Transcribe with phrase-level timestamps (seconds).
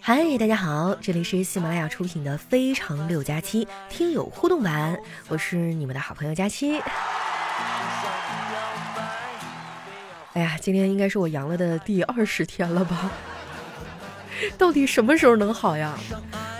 [0.00, 6.80] 嗨，大家好，这里是喜马拉雅出品的《非常六加七》听友互动版，我是你们的好朋友佳期。
[10.32, 13.08] 哎呀，今天应该是我阳了的第二十天了吧？
[14.58, 15.96] 到底什么时候能好呀？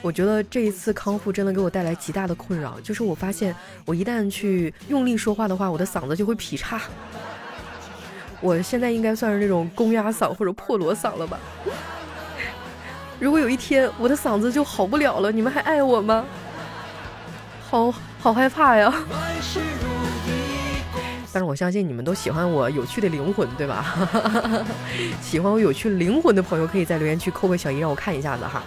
[0.01, 3.53] 我觉得这一次康复真的给我带来极大的困扰，就是我发现
[3.85, 6.81] 我一旦去用力说话的话，我的嗓子就会劈叉。
[8.41, 11.41] 我现在应该算是那种公鸭嗓或者破锣嗓了吧？
[13.21, 16.25] 如果有一天我的嗓子就好不了了，你们还爱我吗？
[17.69, 18.95] 好好害怕呀！
[21.31, 24.09] 但是我相信你们都喜欢我有趣的灵魂，对吧？
[25.21, 28.63] 喜欢我有趣灵魂的朋友，可以在留言区扣个小一，让我看一下子哈。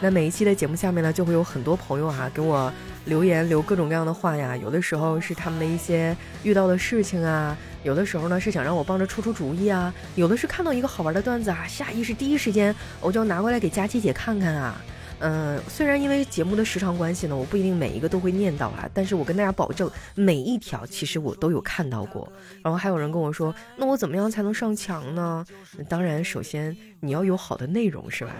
[0.00, 2.72] 那每一期的节目下面呢，就会有很多朋友哈给我
[3.08, 4.56] 留言，留各种各样的话呀。
[4.56, 14.80] 有的时候是他们的一些遇到的事情啊，有的时候呢是想让我帮着出出主意啊，有的是看到一个好玩的段子啊，下意识第一时间我就拿过来给佳琪姐看看啊。
[15.20, 22.32] 嗯，虽然因为节目的时长关系呢，我不一定每一个都会念到啊，但是我跟大家保证，每一条其实我都有看到过。
[22.62, 25.44] 然后还有人跟我说，那我怎么样才能上墙呢？
[25.88, 28.30] 当然，首先你要有好的内容，是吧？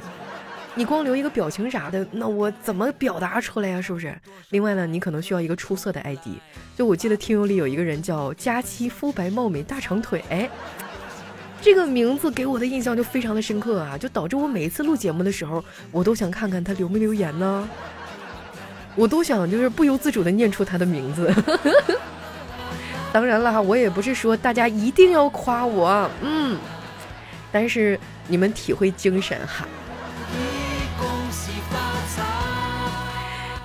[0.78, 3.82] 你光留一个表情啥的，那我怎么表达出来呀？
[3.82, 4.16] 是不是？
[4.50, 6.28] 另外呢，你可能需要一个出色的 ID。
[6.76, 10.22] 就我记得听友里有一个人叫佳期肤白貌美大长腿，
[11.60, 17.68] 这个名字给我的印象就非常的深刻啊，就导致我每一次录节目的时候，我都想看看他留没留言呢，
[18.94, 21.34] 我都想就是不由自主的念出他的名字。
[23.12, 26.56] 当然了哈，我也不是说大家一定要夸我，嗯，
[27.50, 29.66] 但是你们体会精神哈。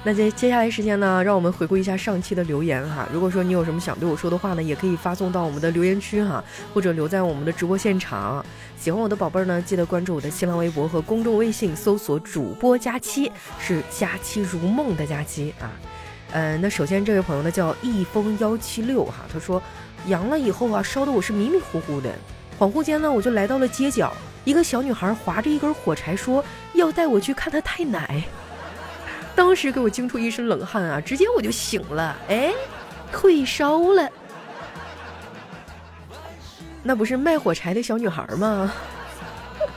[0.06, 3.08] 那接接下来时间呢，让我们回顾一下上期的留言哈。
[3.14, 8.46] 如果说你有什么想对我说的话呢，也可以发送到我们的留言区哈，或者留在我们的直播现场。
[8.78, 15.72] 喜欢我的宝贝儿呢，记得关注我的新浪微博和公众微信，搜索主播佳期，是佳期如梦的佳期啊。
[16.34, 19.64] 嗯，那首先这位朋友呢叫一风幺七六哈，他说
[20.08, 22.14] 阳了以后啊，烧的我是迷迷糊糊的，
[22.60, 26.44] 恍惚间呢，我就来到了街角，一个小女孩划着一根火柴说
[26.74, 28.22] 要带我去看她太奶。
[29.36, 31.02] 当时给我惊出一身冷汗啊！
[31.02, 32.54] 直接我就醒了，哎，
[33.12, 34.10] 退烧了，
[36.84, 38.72] 那不是卖火柴的小女孩吗？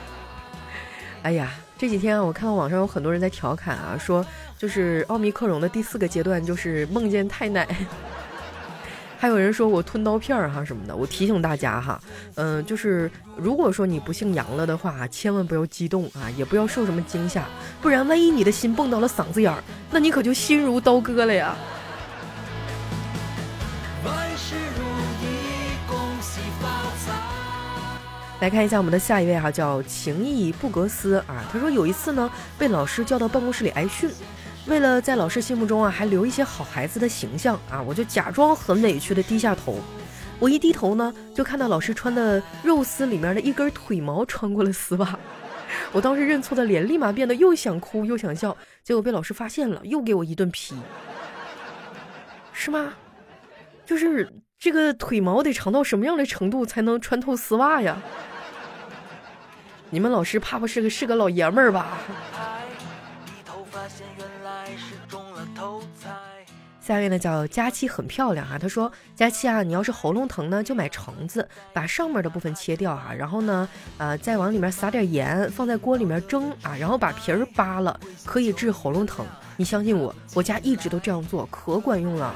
[1.23, 4.25] 哎呀，这几天啊，我看到网上有很多人在调侃啊，说
[4.57, 7.67] 就是奥密克戎的第四个阶段就是梦见太奶。
[9.19, 11.99] 还有人说我吞刀片儿哈什么的，我提醒大家哈，
[12.35, 17.45] 嗯，就是如果说你不幸阳了的话，千万不要激动啊，也不要受什么惊吓，
[17.81, 21.55] 不然万一你的心蹦到了嗓子眼儿，那你可就心如刀割了呀。
[28.39, 34.11] 来看一下我们的下一位哈，叫情谊布格斯啊，他说有一次呢，被老师叫到办公室里挨训。
[34.67, 39.79] 为了在老师心目中啊，还留一些好孩子的形象啊，我就假装很委屈的低下头。
[40.39, 45.17] 我一低头呢，就看到老师穿的肉丝里面的一根腿毛穿过了丝袜。
[45.93, 50.75] 我当时认错的脸立马变得又想哭又想笑，结果被老师发现了，又给我一顿批。
[52.51, 52.93] 是吗？
[53.85, 54.29] 就是
[54.59, 57.97] 这个腿毛得长到什么样的程度才能穿透丝袜呀？
[59.89, 61.97] 你们老师怕不是个是个老爷们儿吧？
[66.87, 73.67] 下面呢叫佳期很漂亮哈，他说佳期啊，你要是喉咙疼呢，就买橙子，把上面的部分切掉哈，然后呢，
[73.97, 79.25] 呃，再往里面撒点盐，放在锅里面蒸啊，然后把皮儿扒了，可以治喉咙疼。
[79.57, 82.33] 你相信我，我家一直都这样做，可管用了。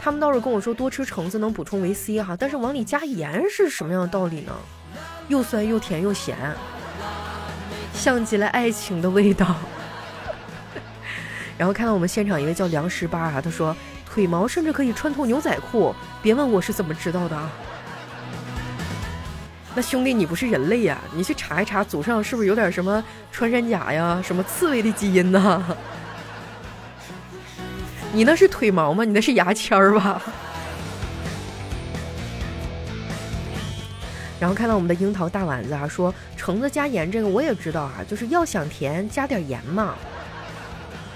[0.00, 4.52] 他们倒是跟我说多吃橙子能补充维 C 哈，但是往里加盐是什么样的道理呢？
[5.28, 6.34] 又酸又甜又咸，
[7.92, 9.56] 像极了爱情的味道。
[11.62, 17.48] 然后看到我们现场一位叫梁十八啊，他说腿毛甚至可以穿透牛仔裤，别问我是怎么知道的啊。
[19.72, 25.64] 那兄弟你不是人类呀，你去查一查祖上是不是有点什么穿山甲呀、什么刺猬的基因呢？
[28.12, 29.04] 你那是腿毛吗？
[29.04, 30.20] 你那是牙签儿吧？
[34.40, 39.94] 然后看到我们的樱桃大丸子啊，说橙子加盐这个我也知道啊，就是要想甜加点盐嘛。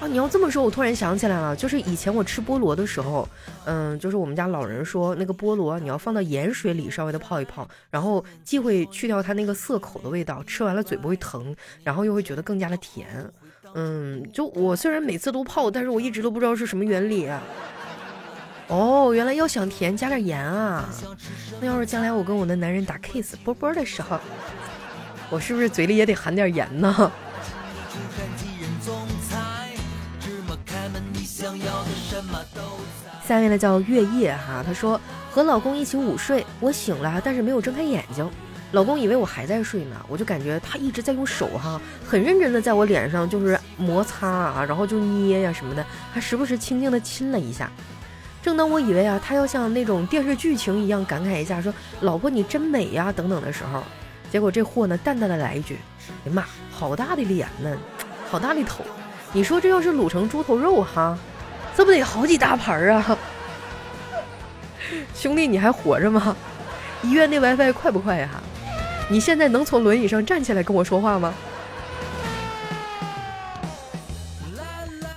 [0.06, 3.28] 你要这么说，我突然想起来了，就是以前我吃菠萝的时候，
[3.64, 13.06] 嗯，就是我们家老人说，那个菠萝你要放到盐水里稍微的泡一泡，然后既会去掉它那个涩口的味道，吃完了嘴不会疼，然后又会觉得更加的甜。
[13.74, 17.28] 嗯，就我虽然每次都泡，但是我一直都不知道是什么原理。
[18.68, 20.88] 哦，原来要想甜加点盐啊。
[21.60, 24.18] 那要是将来我跟我的男人打 kiss 啵啵的时候，
[25.30, 27.12] 我是不是嘴里也得含点盐呢？
[33.26, 35.00] 下面的叫月夜哈，他说
[35.32, 38.28] 和老公一起午睡，我醒了，但是没有睁开眼睛，
[38.70, 47.68] 老公以为我还在睡呢，我就感觉他一直在用手哈，很认真的在我脸上就是摩擦啊，然后就捏呀什么的，还时不时轻轻的亲了一下。
[48.40, 53.82] 正当我以为啊，他要像那种电视剧情一样感慨一下，说老婆你真美呀等等的时候，
[54.30, 55.78] 结果这货呢淡淡的来一句，
[56.24, 57.76] 哎妈，好大的脸呢，
[58.30, 58.84] 好大的头，
[59.32, 61.18] 你说这要是卤成猪头肉哈。
[61.76, 63.18] 这不得好几大盘儿啊！
[65.14, 66.34] 兄弟，你还活着吗？
[67.02, 68.30] 医院那 WiFi 快不快呀？
[69.10, 71.34] 你现在能从轮椅上站起来跟我说话吗？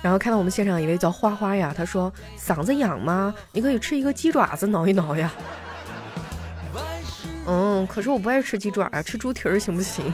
[0.02, 3.34] 然后看到我们现场一位叫花花呀，他说嗓子痒吗？
[3.52, 5.32] 你可以吃一个鸡爪子挠一挠呀。
[7.46, 10.12] 嗯，可是我不爱吃鸡爪啊，吃猪蹄儿行不行？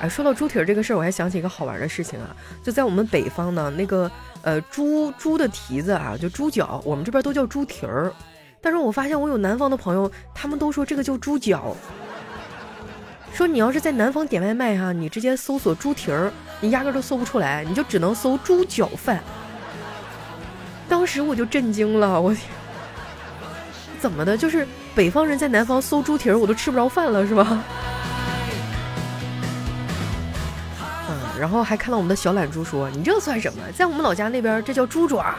[0.00, 4.10] 哎，说到猪蹄儿这个事儿，我还想起一个好玩的事情啊，就在我们北方呢，那个。
[4.42, 8.12] 呃，猪猪的蹄子啊，就猪脚，我们这边都叫猪蹄儿。
[8.60, 11.76] 但是我发现我有南方的朋友，他们都说这个叫猪脚。
[13.32, 19.20] 说你要是在南方点外卖哈，你直接搜索猪蹄儿，你压根都搜不出来，你就只能搜猪脚饭。
[20.88, 22.48] 当时我就震惊了，我天，
[23.98, 24.38] 怎么的？
[24.38, 24.64] 就是
[24.94, 27.64] 北方人在南方搜猪蹄儿，我都吃不着饭了，是吧？
[31.08, 33.62] 嗯然后还看到我们的小懒猪说：“你这算什么？
[33.72, 35.36] 在我们老家那边，这叫猪爪。”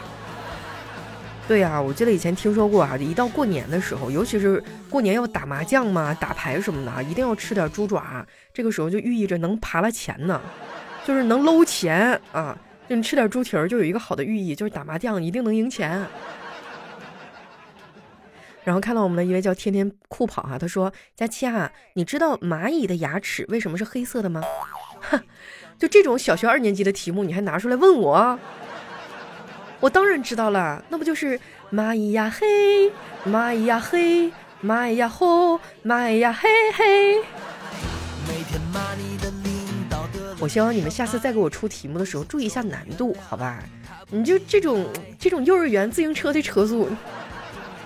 [1.46, 8.26] 对呀，我记得以前听说过啊，一到过年的时候，尤其是过年要打麻将嘛、打牌什么的，一定要吃点猪爪。
[8.52, 10.40] 这个时候就寓意着能扒拉钱呢，
[11.06, 12.56] 就是能搂钱啊。
[12.88, 16.06] 就你吃点猪蹄儿，就有一个好的寓意，就是打麻将一定能赢钱。
[18.64, 24.42] 然后看到我们的一位叫天天酷跑哈，他说：“佳期啊，你知道蚂蚁的牙齿为什么是黑色的吗？”
[25.00, 25.20] 哼。
[25.78, 28.36] 就这种小学二年级的题目，你还拿出来问我？
[29.78, 31.38] 我当然知道了，那不就是
[31.72, 32.90] 蚂蚁呀嘿，
[33.24, 37.22] 蚂蚁呀嘿，蚂蚁呀吼，蚂蚁呀嘿嘿。
[40.40, 43.62] 我希望你们下次再给我出题目的时候，注意一下难度，好吧？
[44.10, 44.84] 你就这种
[45.16, 46.88] 这种幼儿园自行车的车速，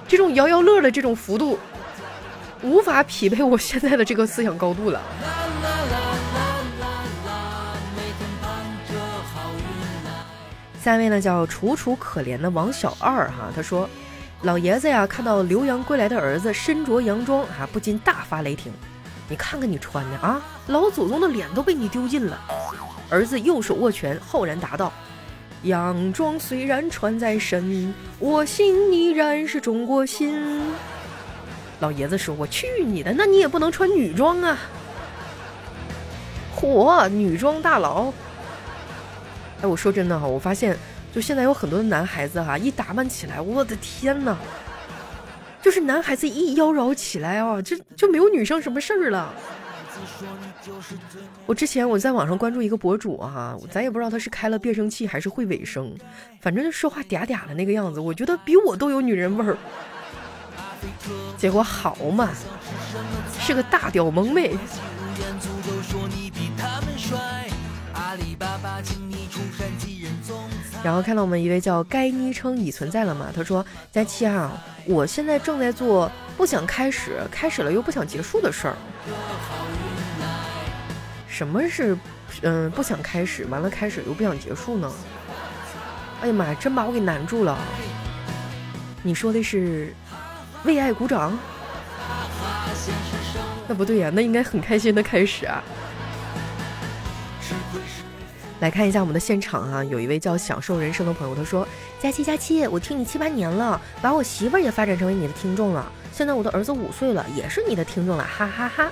[0.09, 1.59] 这种摇摇乐的这种幅度，
[2.63, 5.03] 无法匹配我现在的这个思想高度了。
[10.83, 13.89] 下面呢叫楚楚可怜的王小二哈，他说，
[14.43, 18.73] 老爷子呀看到留洋归来的儿子身着洋装啊，不禁大发雷霆。
[19.29, 22.37] 你看看你穿的啊，老祖宗的脸都被你丢尽了。
[23.09, 24.93] 儿子右手握拳，浩然答道
[25.63, 30.65] ：“洋装虽然穿在身，我心依然是中国心。”
[31.79, 34.59] 老爷子说：“我去你的，那你也不能穿女装啊！”
[36.59, 38.13] 嚯，女装大佬。
[39.63, 40.77] 哎，我说真的哈，我发现
[41.15, 44.37] 就现在有很多的男孩子哈，一打扮起来，我的天呐，
[45.63, 49.33] 就是男孩子一妖娆起来啊，就就没有女生什么事儿了。
[51.47, 55.95] 我之前我在网上关注一个博主哈，咱也不知道他是开了变声器还是会尾声，
[56.41, 59.57] 反正就说话嗲嗲的那个样子，我觉得比我都有女人味儿。
[61.37, 62.31] 结果好嘛，
[63.39, 64.57] 是个大屌萌妹。
[68.15, 70.37] 里巴巴，请你出山几人踪
[70.83, 73.29] 然后看到我们一位叫该昵称已存在了嘛？
[73.35, 74.53] 他说：“佳期啊，
[74.85, 78.77] 我现在正在做不想开始，开始了又不想结束的事儿。
[81.29, 81.97] 什么是
[82.43, 84.93] 嗯不想开始，完了开始又不想结束呢？
[86.21, 87.59] 哎呀妈呀，真把我给难住了！
[89.03, 89.95] 你说的是
[90.65, 91.39] 为爱鼓掌？
[93.69, 95.63] 那不对呀，那应该很开心的开始啊。”
[98.63, 101.67] 来看一下我们的现场啊，有一位叫享受人生的朋友，他说
[102.01, 105.91] ：“佳期佳期，我听你七八年了，把我媳妇儿也发展成为你的听众了。
[106.13, 108.89] 现在我的儿子五岁了，也是你的听众了，哈哈哈。”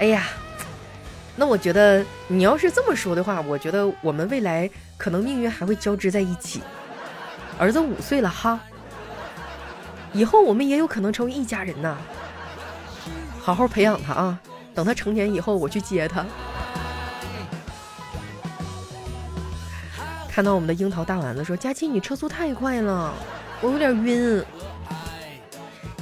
[0.00, 0.24] 哎呀，
[1.36, 6.62] 那我觉得你要是这么说的话，我觉得我们未来可能命运还会交织在一起。
[7.56, 8.58] 儿子五岁了哈，
[10.12, 11.96] 以后我们也有可能成为一家人呐。
[13.40, 14.40] 好好培养他啊，
[14.74, 16.26] 等他成年以后，我去接他。
[20.36, 23.14] 看到我们的樱桃大丸子说：“佳琪，你车速太快了，
[23.62, 24.44] 我有点晕。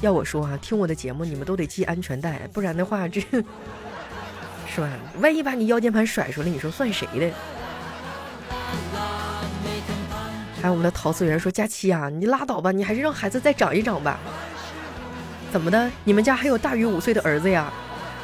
[0.00, 3.20] 要我说啊，听我的节目你们都得系安全带，不然的话这
[4.66, 4.90] 是吧？
[5.20, 7.30] 万一把你腰间盘甩出来，你说算谁的？”
[10.60, 14.18] 还有我们的陶思源说：“佳期啊，你拉倒吧，你还是让孩子再长一长吧。
[15.52, 15.88] 怎么的？
[16.02, 17.72] 你们家还有大于五岁的儿子呀？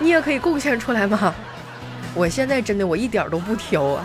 [0.00, 1.32] 你也可以贡献出来吗？
[2.16, 4.04] 我现在真的我一点都不挑啊。”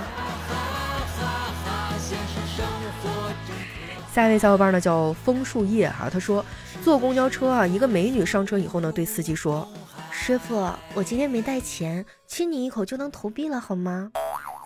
[4.16, 6.44] 下一位小伙伴呢叫枫树叶哈，他说
[6.82, 9.68] 坐公交车啊，一个美女上车以后呢，对司机说
[10.10, 14.10] ：“师傅，我今天没带钱，亲你一口就能投币了好吗？”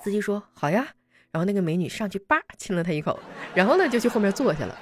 [0.06, 0.86] 司机说：“好呀。”
[1.34, 3.20] 然后那个美女上去叭亲了他一口，
[3.56, 4.78] 然后呢就去后面坐下了。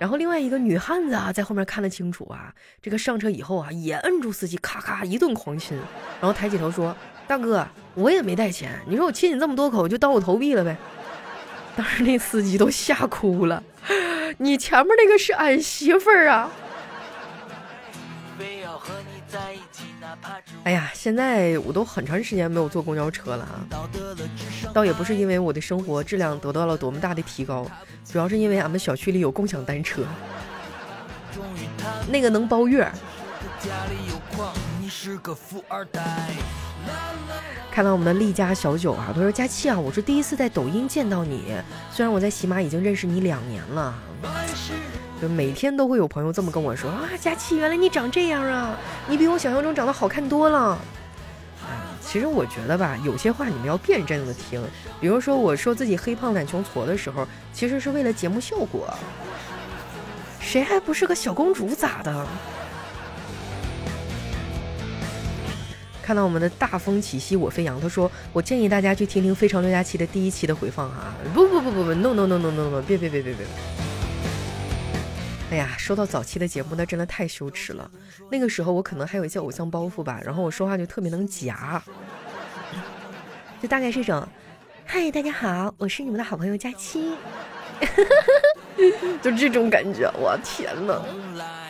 [0.00, 5.78] 然后另外一个女汉子啊在后面看得清楚啊，这个上车以后啊也摁住司机，咔咔一顿狂亲，
[6.20, 6.92] 然后抬起头说
[7.28, 10.76] ：“大哥，我也没带钱，你说我亲你这么多口，就当我投币了呗。”
[11.76, 13.62] 当时那司机都吓哭了，
[14.38, 16.50] 你前面那个是俺媳妇儿啊！
[20.64, 23.64] 哎呀，现在我都很长时间没有坐公交车了啊，
[24.74, 27.66] 倒也不是因为我的生活质量得到了多么大的提高，
[28.04, 30.02] 主要是因为俺们小区里有共享单车，
[32.08, 32.90] 那个能包月。
[37.70, 41.54] 看到我们的丽家小九啊，他说：“佳期啊，我是第一次在抖音见到你，
[41.90, 43.94] 虽然我在喜马已经认识你两年了，
[45.20, 48.76] 就每天都会有朋友这么跟我说啊，佳期，原来你长这样啊，
[49.08, 50.78] 你比我想象中长得好看多了。”
[52.04, 54.62] 其实我觉得吧，有些话你们要辩证的听，
[55.00, 58.92] 比如说我说自己黑胖懒穷矬的时候，其实是为了节目效果，
[60.38, 62.26] 谁还不是个小公主咋的？
[66.02, 73.46] 看到我们的大风起兮我飞扬，他说：“我建议大家去听听《非常六加七》的第一期的回放哈。”不不不不不，no no no no no no，别别别别别！
[75.52, 77.88] 哎呀，说到早期的节目，那真的太羞耻了。
[78.30, 81.80] 那个时候我可能还有一些偶像包袱吧，然后我说话就特别能夹，
[83.62, 84.26] 就大概是一种
[84.84, 87.12] ：“嗨，大家好，我是你们的好朋友佳期。
[89.22, 91.61] ”就这种感觉，我天哪！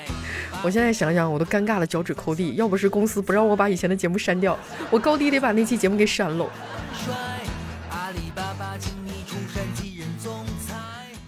[0.64, 2.54] 我现在想想，我都尴尬的脚趾抠地。
[2.54, 4.57] 要不是公司不让我把以前的节目删掉，
[4.90, 6.49] 我高低得把那期节目给删了。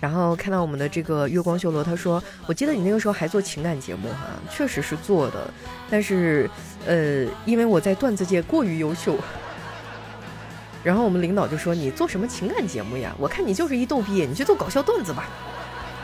[0.00, 5.50] 然后看到我们的这个月光修罗，他说：“我记得你那个时候还做情感节目哈，确实是做的，
[5.90, 6.48] 但是
[6.86, 9.18] 呃，因为我在段子界过于优秀。”
[10.84, 13.14] 然后我们领导就说：“你做什么情感节目呀？
[13.18, 15.28] 我看你就是一逗逼，你去做搞笑段子吧。”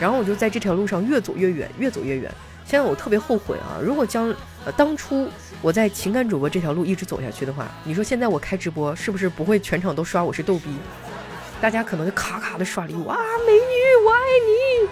[0.00, 2.32] 然后我就在这条路上越走越远，越走越远。
[2.70, 3.82] 现在我特别后悔啊！
[3.82, 4.32] 如果将
[4.64, 5.28] 呃当初
[5.60, 10.68] 我在情感主播这条路一直走下去的话，你说现在我开直播是不是不会全场都刷我是逗逼？
[11.60, 13.60] 大家可能就咔咔的刷礼物啊，美女
[14.06, 14.88] 我爱你！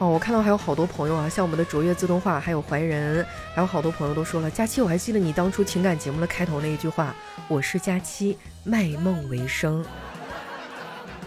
[0.00, 7.14] 哦，我看到还有好多朋友啊，像我们的卓越自动化，还有怀仁，还有好多朋友都说了，佳期我还记得你当初情感节目的开头那一句话，
[7.48, 9.82] 我是佳期，卖梦为生。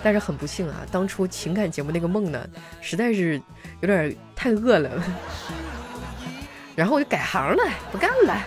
[0.04, 2.46] 但是很不幸啊，当初情感节目那个梦呢，
[2.82, 3.42] 实在是
[3.80, 5.02] 有点太饿了，
[6.76, 8.44] 然后我就改行了，不干了。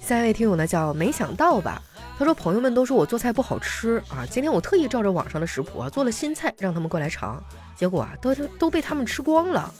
[0.00, 1.80] 下一位听友呢叫没想到吧，
[2.18, 7.42] 他说朋友们都说我做菜不好吃啊，今天我特意照着网上的食谱啊做了新菜，让他们过来尝，
[7.76, 9.72] 结果啊都都被他们吃光了。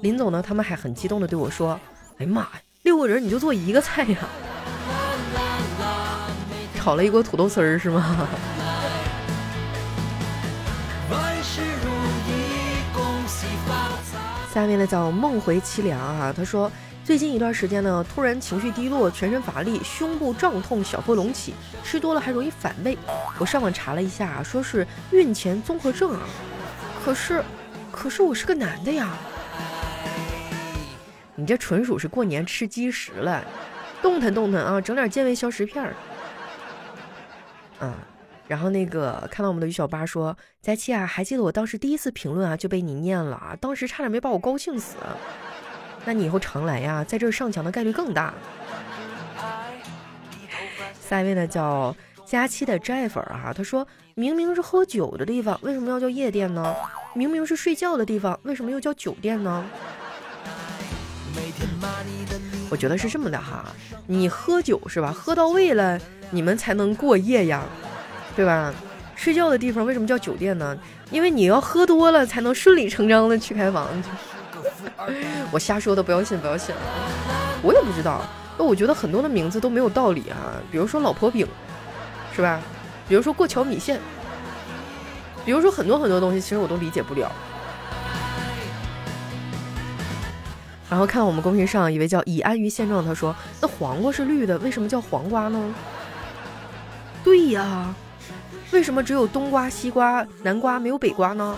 [0.00, 1.80] 临走呢，他们还很激动的对我说
[2.18, 4.18] ：“哎呀妈呀，六个人你就做一个菜呀？”
[6.84, 8.28] 炒了一锅土豆丝儿是吗？
[14.52, 16.70] 下面呢叫梦回凄凉啊，他说
[17.02, 22.98] 最近一段时间呢，突然情绪低落，全身乏力，胸部胀痛，小腹隆起，吃多了还容易反胃。
[23.38, 26.20] 我上网查了一下，说是孕前综合症啊。
[27.02, 27.42] 可是，
[27.90, 29.08] 可是我是个男的呀。
[31.34, 33.42] 你这纯属是过年吃鸡食了，
[34.02, 35.94] 动弹动弹啊，整点健胃消食片儿。
[37.80, 37.94] 嗯，
[38.46, 44.96] 然后那个看到我们的于小八说：“佳期啊，还记得我当时第一次评论啊就被你念了啊，当时差点没把我高兴死。
[46.04, 48.32] 那你以后常来呀，在这儿上墙的概率更大。”
[51.00, 56.74] 下一位呢叫佳期的摘粉啊，他说明明是喝酒的地方，为什么要叫夜店呢？
[57.14, 59.64] 明明是睡觉的地方，为什么又叫酒店呢？
[62.70, 63.66] 我觉得是这么的哈，
[64.06, 65.12] 你喝酒是吧？
[65.12, 66.00] 喝到位了。
[66.34, 67.62] 你们才能过夜呀，
[68.34, 68.74] 对吧？
[69.14, 70.76] 睡觉的地方为什么叫酒店呢？
[71.12, 73.88] 因为你要喝多了才能顺理成章的去开房。
[75.52, 76.74] 我瞎说的，不要信，不要信。
[77.62, 78.22] 我也不知道，
[78.58, 80.60] 那我觉得很多的名字都没有道理啊。
[80.72, 81.46] 比如说老婆饼，
[82.34, 82.60] 是吧？
[83.08, 84.00] 比如说过桥米线，
[85.44, 87.30] 比如说很多很多东西，其实我都理解不了。
[90.90, 95.74] 然后看到我们公屏上一位叫已安于现状，他说：“那黄瓜是绿的，为什么叫黄瓜呢？”
[97.24, 97.94] 对呀，
[98.70, 101.56] 为什么只有冬瓜、西瓜、南瓜没有北瓜呢？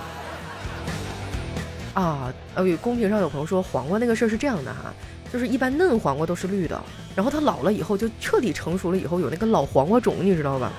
[1.93, 4.95] 啊，呃，公屏上有朋友说黄瓜那个事儿是这样的哈，
[5.33, 6.81] 就是一般嫩黄瓜都是绿的，
[7.17, 10.71] 然后它老了以后就彻底成熟了以后有那个老黄瓜种，你知道吧？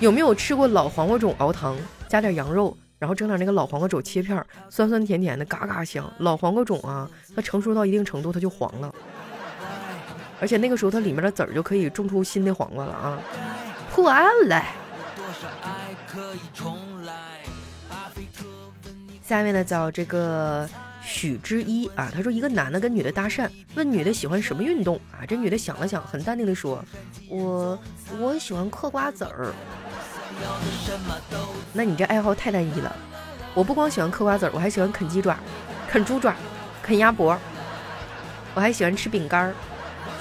[0.00, 1.76] 有没有吃过老黄瓜种熬汤，
[2.08, 6.12] 加点羊肉，然后整点那个老黄瓜种切片，酸酸甜甜的，嘎嘎香。
[6.18, 8.92] 老黄瓜种啊，它成熟到一定程度它就黄了，
[10.40, 13.18] 而且那个时候它里面的籽儿就可以种出新的黄瓜了啊！
[13.94, 14.60] 破案了。
[19.22, 20.68] 下面呢叫这个
[21.00, 25.22] 许之一啊，他说一个男的跟女的搭讪，问女的喜欢什么运动啊？
[25.28, 26.84] 这女的想了想，很淡定的说
[27.30, 27.78] ：“我
[28.18, 29.54] 我喜欢嗑瓜子儿。”
[31.72, 32.94] 那你这爱好太单一了。
[33.54, 35.38] 我不光喜欢嗑瓜子儿，我还喜欢啃鸡爪、
[35.88, 36.34] 啃猪爪、
[36.82, 37.38] 啃鸭脖，
[38.54, 39.54] 我还喜欢吃饼干儿，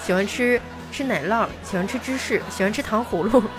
[0.06, 0.62] 喜欢吃
[0.94, 3.42] 吃奶酪，喜欢吃芝士，喜欢吃糖葫芦。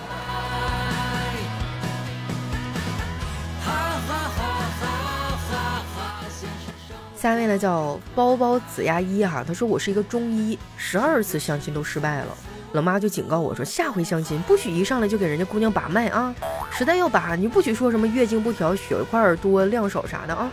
[7.17, 12.27] 下面呢叫包包子牙医哈，他说我是一个中医，十二次相亲都失败了，
[12.71, 16.33] 老妈就警告我说下回相亲不许一上来就给人家姑娘把脉啊，
[16.71, 20.49] 实在要把你不许说什么月经不调、血块多、量少啥的啊。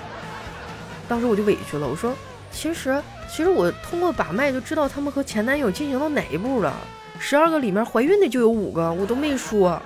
[1.06, 2.12] 当时我就委屈了，我说
[2.50, 3.00] 其实
[3.34, 6.76] 其实我通过把脉就知道他们和前男友进行到哪一步了，
[7.18, 9.80] 十二个里面怀孕的就有五个，我都没说。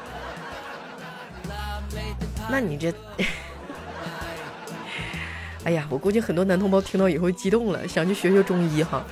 [2.50, 2.92] 那你这。
[5.62, 9.04] 哎呀，我估计很多男同胞听到以后激动了，想去学学中医哈。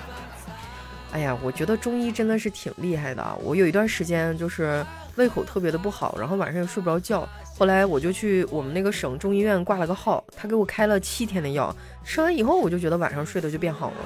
[1.12, 3.24] 哎呀，我觉得中医真的是挺厉害的。
[3.40, 7.28] 我有一段时间就是胃口特别的不好，然后晚上又睡不着觉。
[7.56, 13.96] 后来我就去我们那个省中医院挂了个号，他给我开了七天的药，吃完以后我就觉得晚上睡得就变好了，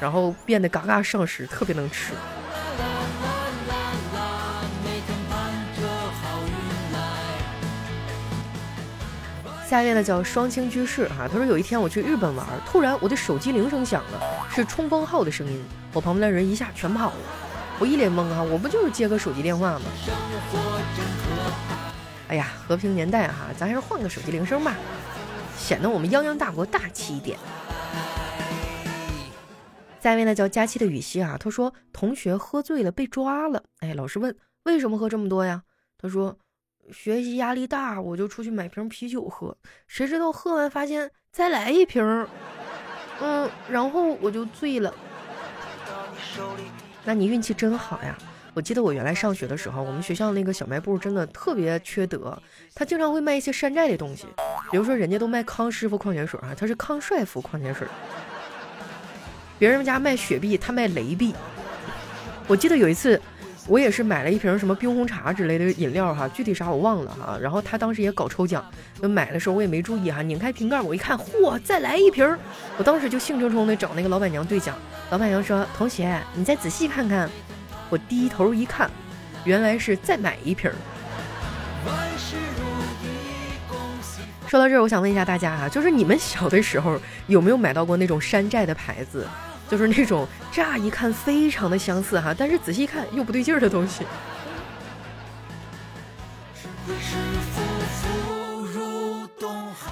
[0.00, 2.14] 然后变得嘎嘎上食，特别能吃。
[9.68, 17.16] 下面呢叫双清居士哈，他说有一天我去日本玩，突然我的手机铃声响了，是冲锋号的声音，我旁边的人一下全跑了，
[17.78, 19.82] 我一脸懵啊，我不就是接个手机电话吗？
[20.02, 20.14] 生
[20.50, 20.58] 活
[20.96, 21.81] 真可爱
[22.32, 24.74] 哎呀，和平年代哈，咱还是换个手机铃声吧，
[25.54, 27.38] 显得我们泱泱大国大气一点。
[30.00, 35.62] 下一位呢叫佳期的雨熙啊，他说同学喝醉了被抓了，哎，老师问为什么喝这么多呀？
[35.98, 36.38] 他说。
[36.92, 42.02] 学习压力大，我就出去买瓶啤酒喝，谁知道喝完发现再来一瓶，
[43.20, 44.92] 嗯，然后我就醉了。
[47.04, 48.18] 那你运气真好呀！
[48.54, 52.36] 我记得我原来上学的时候，我们学校那个小卖部真的特别缺德，
[52.74, 54.26] 他经常会卖一些山寨的东西，
[54.70, 57.86] 比如说人家都卖康师傅矿泉水啊，他是康帅傅矿泉水。
[59.58, 61.34] 别人家卖雪碧，他卖雷碧。
[62.46, 63.20] 我记得有一次。
[63.68, 67.38] 我也是买了一瓶什么冰红茶之类的饮料哈，具体啥我忘了哈。
[67.40, 68.68] 然后他当时也搞抽奖，
[69.02, 70.20] 买的时候我也没注意哈。
[70.20, 72.36] 拧开瓶盖，我一看，嚯，再来一瓶！
[72.76, 74.76] 我当时就兴冲冲的找那个老板娘兑奖。
[75.10, 77.30] 老板娘说：“同学，你再仔细看看。”
[77.92, 78.90] 我低头一看，
[79.44, 80.72] 原来是再买一瓶。
[84.48, 89.28] 说到这儿，我想问一下大家哈，就是你们小的时候有没有买到过那种山寨的牌子？
[89.68, 94.06] 就是那种乍一看非常的相似哈，但是仔细一看又不对劲儿的东西。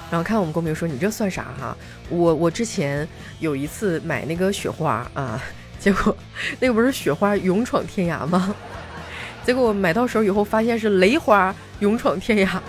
[0.09, 1.77] 然后看我们公屏说你这算啥哈？
[2.09, 3.07] 我我之前
[3.39, 5.39] 有一次买那个雪花啊，
[5.81, 6.15] 结果
[6.59, 8.55] 那个不是雪花勇闯天涯吗？
[9.43, 12.59] 结果我买到手以后发现是雷花勇闯天涯。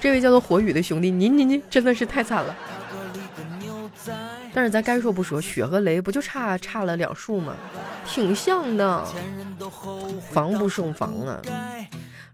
[0.00, 2.56] 这位叫做火雨的兄弟，您您您真的是太惨了。
[4.54, 7.54] 但是咱该说不说，雪和雷不就差差了两数吗？
[8.06, 9.04] 挺像的，
[10.30, 11.40] 防不胜防啊！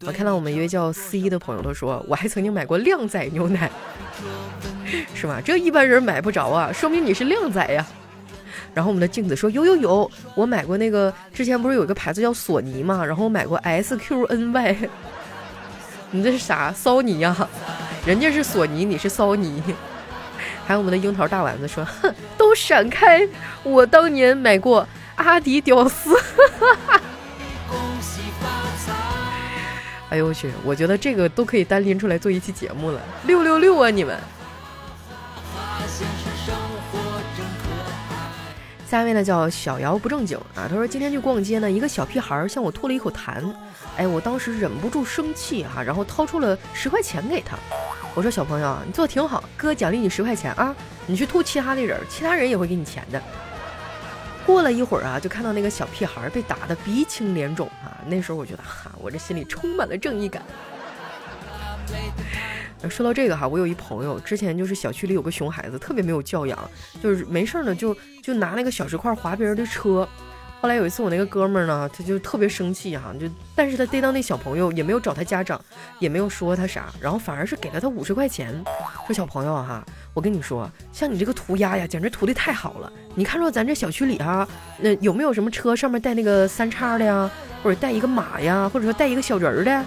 [0.07, 3.71] 我看到我们一位叫 C 的朋友，他说我还曾经买过靓仔牛奶，
[5.15, 5.41] 是吧？
[5.43, 7.87] 这一般人买不着啊，说明你是靓仔呀。
[8.77, 14.77] 然后我们的镜子说有有有，我买过那个之前不是有一个牌子叫索尼嘛，然后我买过 SQNY。
[16.13, 16.71] 你这是啥？
[16.75, 17.35] 骚尼呀？
[18.05, 19.63] 人家是索尼，你是骚尼。
[20.67, 23.27] 还有我们的樱桃大丸子说：“哼，都闪开！
[23.63, 26.15] 我当年买过阿迪屌丝。
[30.11, 30.51] ”哎呦我去！
[30.67, 33.01] 我觉得这个都可以单拎出来做一期节目了。
[33.25, 34.15] 六六六啊，你们！
[38.89, 43.43] 下面呢叫小姚不正经啊，他说今天去逛街呢，一个小屁孩向我吐了一口痰，
[43.97, 47.57] 哎，我当时忍不住生气哈，然后掏出了十块钱给他。
[48.15, 50.75] 我说小朋友，你做的挺好，哥奖励你十块钱啊！
[51.05, 53.21] 你去吐其他的人，其他人也会给你钱的。
[54.47, 57.99] 过了一会儿啊，就看到那个小屁孩被打得鼻青脸肿啊。
[58.07, 60.43] 那时候我觉得哈，我这心里充满了正义感。
[62.89, 66.59] 说到这个哈，我有一朋友，之前就是小区里有个熊孩子，特别没有教养，
[67.03, 70.09] 就是没事呢就就拿那个小石块划别人的车。
[70.59, 75.61] 后来有一次我那个哥们呢，他就特别生气哈，就但是他逮到那小朋友也没有找他家长，
[75.99, 78.65] 也没有说他啥，然后反而是给了他五十块钱，
[79.07, 82.91] 说小朋友哈，我跟你说，像你这个涂鸦呀，简直涂的太好了。
[83.15, 84.49] 你看说咱这小区里哈，
[84.81, 87.31] 那有没有什么车上面带那个三叉的呀，
[87.63, 89.85] 或者带一个马呀，或者说带一个小人的？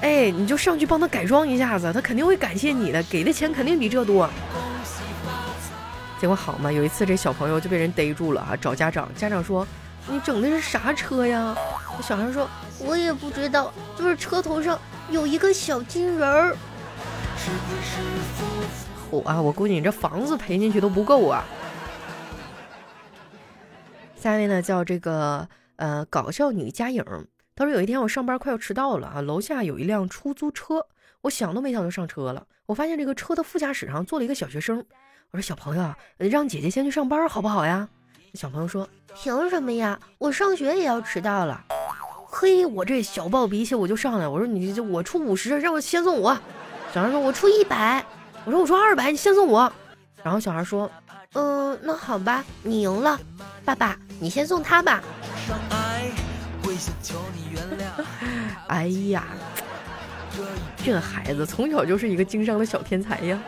[0.00, 4.28] 哎，你就上去帮他改装一下子，他肯定会感谢你的，给的钱肯定比这多。
[6.20, 9.66] 结果好嘛，有一次这小朋友就被人逮住了啊，找家长，家长说
[10.10, 11.56] ：“你整的是啥车呀？”
[12.02, 14.78] 小孩说：“我也不知道，就是车头上
[15.10, 16.56] 有一个小金人儿。”
[19.10, 19.40] 嚯啊！
[19.40, 21.44] 我估计你这房子赔进去都不够啊。
[24.16, 27.04] 下面呢叫这个呃搞笑女佳颖。
[27.58, 30.86] 他说：“有一天我上班快要迟到了啊，楼下有一辆出租车，
[31.22, 32.46] 我想都没想就上车了。
[32.66, 34.78] 我发现这个车的副驾驶上坐了一个小学生。
[35.32, 37.88] 我说：‘小朋友，让姐姐先去上班好不好呀？’
[38.34, 39.98] 小朋友说：‘凭什么呀？
[40.18, 41.64] 我上学也要迟到了。’
[42.30, 46.38] 嘿，我这小暴脾气我就上来，我说：‘你就我出五十，让我先送我。’
[46.94, 48.06] 小孩说：‘我出一百。’
[48.46, 49.72] 我说：‘我出二百，你先送我。’
[50.22, 50.88] 然后小孩说
[51.34, 53.18] ：‘嗯，那好吧，你赢了。
[53.64, 55.02] 爸爸，你先送他吧。’
[58.68, 59.24] 哎呀，
[60.84, 63.38] 这孩子从小就是一个经商的小天才呀！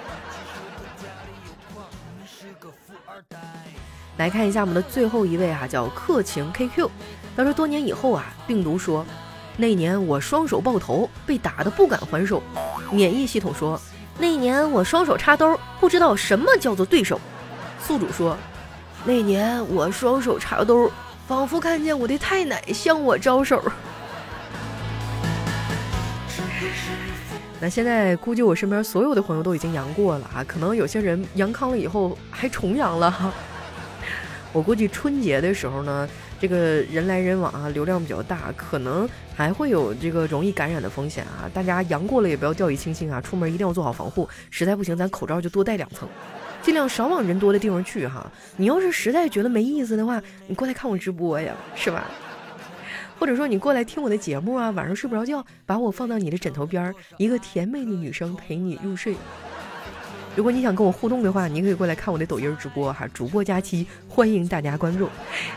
[4.17, 6.89] 来看一下我们的最后一位哈，叫客情 KQ。
[7.37, 9.07] 他说多年以后啊，病毒说
[9.57, 12.43] 那年我双手抱头，被打的不敢还手。
[12.91, 13.81] 免疫系统说
[14.19, 17.21] 那年我双手插兜，不知道什么叫做对手。
[17.81, 18.37] 宿主说
[19.05, 20.91] 那年我双手插兜。
[21.31, 23.63] 仿佛看见我的太奶向我招手。
[27.61, 33.33] 那现在估计我身边所有的朋友都已经阳过了啊，可能有些人阳康了以后还重阳了。
[34.53, 36.09] 我估计春节的时候呢，
[36.41, 36.57] 这个
[36.91, 41.47] 人来人往啊，流量比较大，可能还会有这个容易感染的风险啊。
[41.55, 46.09] 大家阳过了也不要掉以轻心啊，出门一定要做好防护，实在不行咱口罩就多戴两层。
[46.63, 48.31] 尽量少往人多的地方去哈。
[48.57, 52.07] 你要是实在觉得没意思的话，你过来看我直播呀，是吧？
[53.19, 59.15] 或者说你过来听我的节目啊，晚上睡不着觉，把我放到你的枕头边儿，一个甜美的女生陪你入睡。
[60.37, 65.09] 如果你想跟我互动的话，你可以过来看我的抖音直播哈，主播佳期，欢迎大家关注。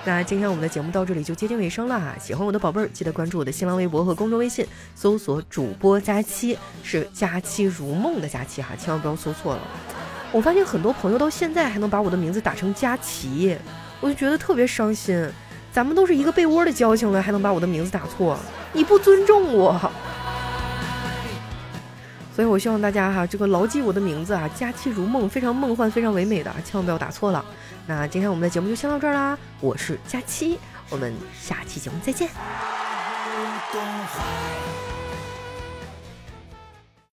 [0.04, 9.62] 那今天我们的节目到这里就接近尾声了哈，喜欢我的宝贝儿，记得关注我的新浪微博和公众微信，搜索主播佳期，是佳期如梦的佳期哈，千万不要搜错了。
[10.34, 13.56] 我发现很多朋友到现在还能把我的名字打成佳琪，
[14.02, 15.30] 我就觉得特别伤心。
[15.72, 18.38] 咱们都是一个被窝的交情了，还能把我的名字打错，
[18.74, 19.80] 你不尊重我。
[22.36, 27.46] 所以我希望大家哈，这个牢记我的名字啊，佳期如梦，非常梦幻，非常唯美的，千万不要打错了。
[27.86, 30.58] 那今天我们的节目就先到这儿啦，我是佳期，
[30.89, 32.28] 我们下期节目再见。